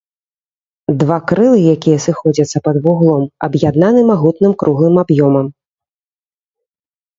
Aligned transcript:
Два 1.03 1.17
крылы, 1.31 1.59
якія 1.75 1.97
сыходзяцца 2.05 2.57
пад 2.69 2.75
вуглом, 2.87 3.23
аб'яднаны 3.49 4.01
магутным 4.11 4.53
круглым 4.65 4.95
аб'ёмам. 5.05 5.47